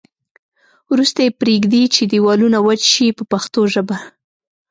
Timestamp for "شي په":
2.93-3.23